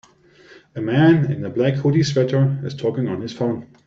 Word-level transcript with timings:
A 0.73 0.81
man 0.81 1.31
in 1.31 1.45
a 1.45 1.49
black 1.51 1.75
hoodie 1.75 2.01
sweater 2.01 2.59
is 2.63 2.73
talking 2.73 3.07
on 3.07 3.19
this 3.19 3.33
phone. 3.33 3.67